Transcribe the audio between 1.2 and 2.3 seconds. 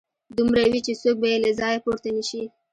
به يې له ځايه پورته